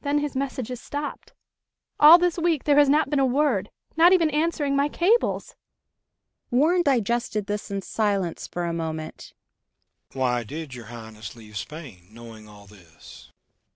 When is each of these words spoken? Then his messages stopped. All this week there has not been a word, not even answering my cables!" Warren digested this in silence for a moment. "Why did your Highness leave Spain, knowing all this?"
Then 0.00 0.20
his 0.20 0.34
messages 0.34 0.80
stopped. 0.80 1.34
All 2.00 2.16
this 2.16 2.38
week 2.38 2.64
there 2.64 2.78
has 2.78 2.88
not 2.88 3.10
been 3.10 3.18
a 3.18 3.26
word, 3.26 3.68
not 3.98 4.14
even 4.14 4.30
answering 4.30 4.74
my 4.74 4.88
cables!" 4.88 5.56
Warren 6.50 6.80
digested 6.80 7.48
this 7.48 7.70
in 7.70 7.82
silence 7.82 8.46
for 8.46 8.64
a 8.64 8.72
moment. 8.72 9.34
"Why 10.14 10.42
did 10.42 10.74
your 10.74 10.86
Highness 10.86 11.36
leave 11.36 11.58
Spain, 11.58 12.06
knowing 12.10 12.48
all 12.48 12.66
this?" 12.66 13.30